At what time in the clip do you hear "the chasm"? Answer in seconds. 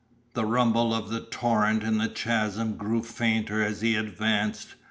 1.99-2.75